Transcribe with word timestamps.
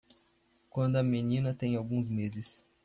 Quando 0.67 0.95
a 0.95 1.03
menina 1.03 1.53
tem 1.53 1.75
alguns 1.75 2.09
meses 2.09 2.65